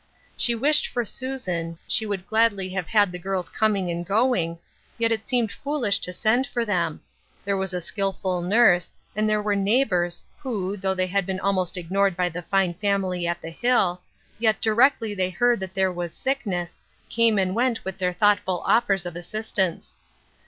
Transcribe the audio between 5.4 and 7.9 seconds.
foolish to send for them; theie was a